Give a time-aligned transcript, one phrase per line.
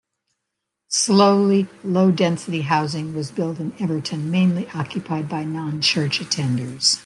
[0.87, 6.97] Slowly low density housing was built in Everton, mainly occupied by non-church attenders.